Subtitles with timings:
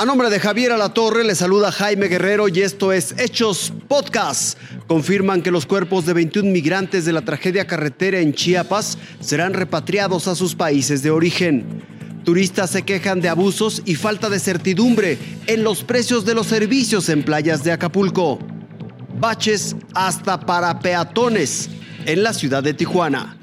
[0.00, 4.58] A nombre de Javier Alatorre le saluda Jaime Guerrero y esto es Hechos Podcast.
[4.86, 10.26] Confirman que los cuerpos de 21 migrantes de la tragedia carretera en Chiapas serán repatriados
[10.26, 11.82] a sus países de origen.
[12.24, 17.10] Turistas se quejan de abusos y falta de certidumbre en los precios de los servicios
[17.10, 18.38] en playas de Acapulco.
[19.18, 21.68] Baches hasta para peatones
[22.06, 23.36] en la ciudad de Tijuana.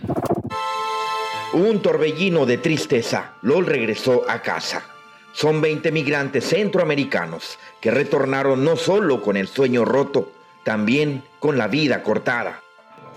[1.53, 3.35] Un torbellino de tristeza.
[3.43, 4.96] LOL regresó a casa.
[5.37, 10.31] Son 20 migrantes centroamericanos que retornaron no solo con el sueño roto,
[10.63, 12.61] también con la vida cortada.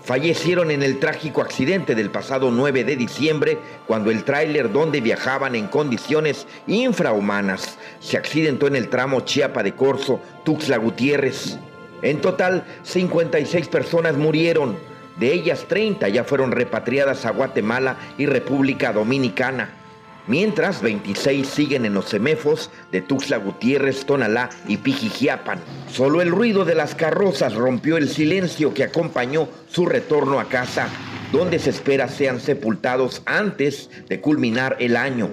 [0.03, 3.57] Fallecieron en el trágico accidente del pasado 9 de diciembre
[3.87, 9.73] cuando el tráiler donde viajaban en condiciones infrahumanas se accidentó en el tramo Chiapa de
[9.73, 11.57] Corzo, Tuxtla Gutiérrez.
[12.03, 14.77] En total, 56 personas murieron.
[15.17, 19.80] De ellas, 30 ya fueron repatriadas a Guatemala y República Dominicana
[20.27, 25.59] mientras 26 siguen en los semefos de Tuxtla Gutiérrez, Tonalá y Pijijiapan.
[25.91, 30.87] Solo el ruido de las carrozas rompió el silencio que acompañó su retorno a casa,
[31.31, 35.29] donde se espera sean sepultados antes de culminar el año.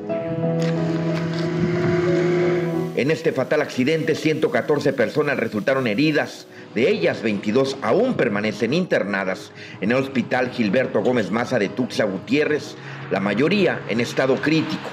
[2.99, 6.49] En este fatal accidente, 114 personas resultaron heridas.
[6.75, 12.75] De ellas, 22 aún permanecen internadas en el Hospital Gilberto Gómez Maza de Tuxtla Gutiérrez,
[13.13, 14.89] la mayoría en estado crítico.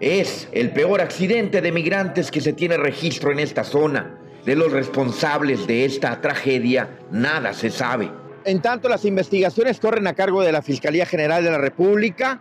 [0.00, 4.18] Es el peor accidente de migrantes que se tiene registro en esta zona.
[4.44, 8.10] De los responsables de esta tragedia, nada se sabe.
[8.46, 12.40] En tanto, las investigaciones corren a cargo de la Fiscalía General de la República,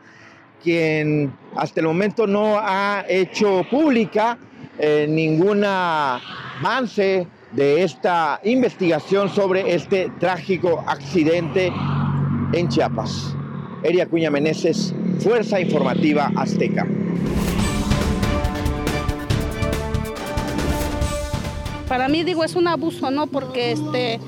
[0.63, 4.39] quien hasta el momento no ha hecho pública
[4.79, 11.71] eh, ningún avance de esta investigación sobre este trágico accidente
[12.53, 13.35] en Chiapas.
[13.83, 16.87] Eria Cuña Meneses, Fuerza Informativa Azteca.
[21.87, 23.27] Para mí digo es un abuso, ¿no?
[23.27, 24.19] Porque este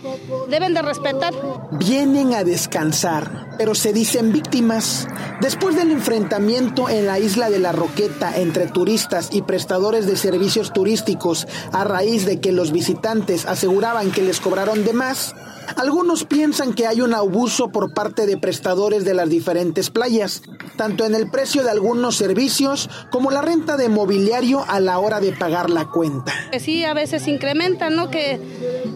[0.50, 1.34] deben de respetar.
[1.72, 5.08] Vienen a descansar, pero se dicen víctimas.
[5.42, 10.72] Después del enfrentamiento en la isla de la Roqueta entre turistas y prestadores de servicios
[10.72, 15.36] turísticos a raíz de que los visitantes aseguraban que les cobraron de más,
[15.76, 20.42] algunos piensan que hay un abuso por parte de prestadores de las diferentes playas,
[20.76, 25.20] tanto en el precio de algunos servicios como la renta de mobiliario a la hora
[25.20, 26.34] de pagar la cuenta.
[26.60, 28.10] Sí, a veces incrementan, ¿no?
[28.10, 28.40] Que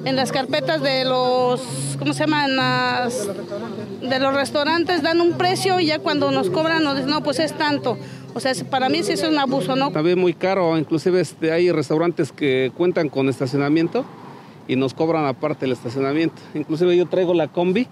[0.05, 1.61] en las carpetas de los,
[1.99, 2.51] ¿cómo se llaman?
[4.01, 7.39] de los restaurantes dan un precio y ya cuando nos cobran nos dicen, no, pues
[7.39, 7.97] es tanto.
[8.33, 9.91] O sea, para mí sí es un abuso, ¿no?
[9.91, 14.05] También muy caro, inclusive este, hay restaurantes que cuentan con estacionamiento
[14.67, 16.41] y nos cobran aparte el estacionamiento.
[16.53, 17.87] Inclusive yo traigo la combi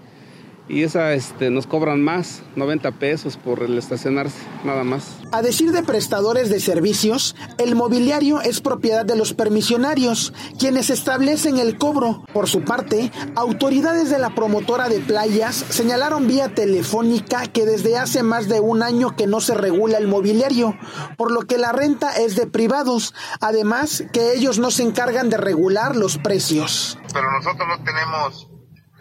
[0.72, 5.18] y esa este, nos cobran más, 90 pesos por el estacionarse, nada más.
[5.34, 11.58] A decir de prestadores de servicios, el mobiliario es propiedad de los permisionarios, quienes establecen
[11.58, 12.24] el cobro.
[12.34, 18.24] Por su parte, autoridades de la promotora de playas señalaron vía telefónica que desde hace
[18.24, 20.78] más de un año que no se regula el mobiliario,
[21.18, 25.36] por lo que la renta es de privados, además que ellos no se encargan de
[25.36, 26.98] regular los precios.
[27.14, 28.51] Pero nosotros no tenemos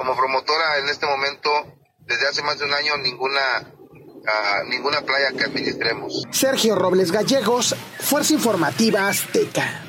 [0.00, 1.50] como promotora en este momento,
[1.98, 3.70] desde hace más de un año, ninguna,
[4.26, 6.22] ah, ninguna playa que administremos.
[6.30, 9.84] Sergio Robles Gallegos, Fuerza Informativa Azteca.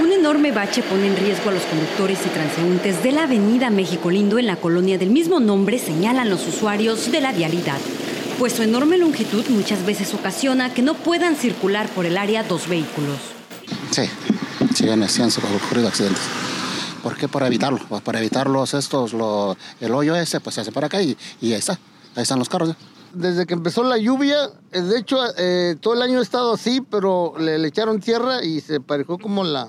[0.00, 4.10] Un enorme bache pone en riesgo a los conductores y transeúntes de la avenida México
[4.10, 7.76] Lindo en la colonia del mismo nombre, señalan los usuarios de la vialidad
[8.38, 12.68] pues su enorme longitud muchas veces ocasiona que no puedan circular por el área dos
[12.68, 13.18] vehículos.
[13.90, 14.02] Sí,
[14.74, 16.22] sí han, ocurrido accidentes.
[17.02, 17.28] ¿Por qué?
[17.28, 17.80] Para evitarlo.
[17.88, 19.14] Pues para evitarlos estos,
[19.80, 21.78] el hoyo ese, pues se hace para acá y, ahí está.
[22.14, 22.74] Ahí están los carros.
[23.12, 26.80] Desde que empezó la lluvia, eh, de hecho, eh, todo el año ha estado así,
[26.80, 29.68] pero le, echaron tierra y se parejó como la,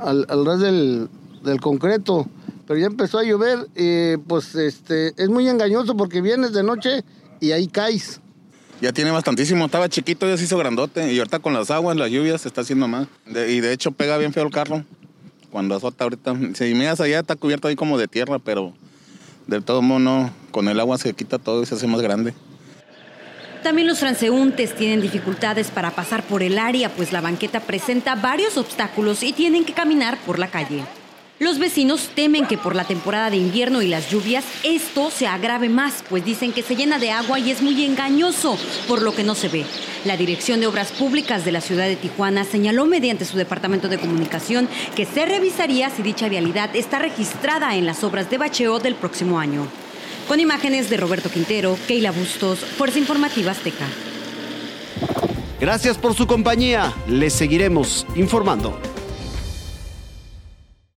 [0.00, 1.08] al, ras del,
[1.42, 2.26] del, concreto.
[2.66, 7.04] Pero ya empezó a llover, y pues este, es muy engañoso porque vienes de noche
[7.40, 8.20] y ahí caes.
[8.80, 12.10] Ya tiene bastantísimo, estaba chiquito, ya se hizo grandote y ahorita con las aguas, las
[12.10, 13.08] lluvias se está haciendo más.
[13.26, 14.84] y de hecho pega bien feo el carro
[15.50, 16.36] cuando azota ahorita.
[16.54, 18.72] Si miras allá está cubierto ahí como de tierra, pero
[19.48, 22.34] de todo modo no, con el agua se quita todo y se hace más grande.
[23.62, 28.56] También los transeúntes tienen dificultades para pasar por el área, pues la banqueta presenta varios
[28.56, 30.84] obstáculos y tienen que caminar por la calle.
[31.40, 35.68] Los vecinos temen que por la temporada de invierno y las lluvias esto se agrave
[35.68, 38.58] más, pues dicen que se llena de agua y es muy engañoso,
[38.88, 39.64] por lo que no se ve.
[40.04, 43.98] La Dirección de Obras Públicas de la ciudad de Tijuana señaló mediante su departamento de
[43.98, 48.96] comunicación que se revisaría si dicha vialidad está registrada en las obras de bacheo del
[48.96, 49.68] próximo año.
[50.26, 53.86] Con imágenes de Roberto Quintero, Keila Bustos, Fuerza Informativa Azteca.
[55.60, 56.92] Gracias por su compañía.
[57.06, 58.76] Les seguiremos informando.